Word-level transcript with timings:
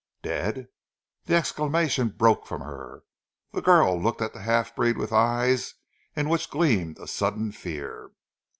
"Dead!" 0.23 0.55
As 0.57 0.65
the 1.25 1.35
exclamation 1.35 2.07
broke 2.09 2.47
from 2.47 2.61
her, 2.61 3.03
the 3.51 3.61
girl 3.61 4.01
looked 4.01 4.19
at 4.19 4.33
the 4.33 4.41
half 4.41 4.75
breed 4.75 4.97
with 4.97 5.13
eyes 5.13 5.75
in 6.15 6.27
which 6.27 6.49
gleamed 6.49 6.97
a 6.97 7.05
sudden 7.05 7.51
fear. 7.51 8.09